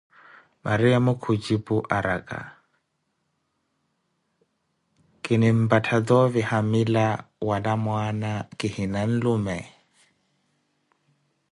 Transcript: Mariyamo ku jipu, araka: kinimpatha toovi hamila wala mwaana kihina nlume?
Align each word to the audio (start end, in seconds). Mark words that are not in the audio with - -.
Mariyamo 0.65 1.11
ku 1.21 1.31
jipu, 1.43 1.75
araka: 1.97 2.39
kinimpatha 5.23 5.97
toovi 6.07 6.41
hamila 6.49 7.07
wala 7.47 7.73
mwaana 7.83 8.31
kihina 8.57 9.01
nlume? 9.11 9.57